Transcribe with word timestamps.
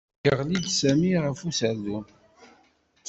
Yeɣli-d 0.25 0.65
Sami 0.79 1.11
ɣef 1.25 1.39
userdun. 1.49 2.05